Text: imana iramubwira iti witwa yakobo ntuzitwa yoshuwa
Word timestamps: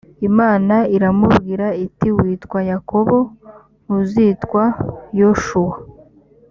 imana 0.29 0.75
iramubwira 0.95 1.67
iti 1.85 2.07
witwa 2.17 2.59
yakobo 2.71 3.17
ntuzitwa 3.85 4.63
yoshuwa 5.19 5.77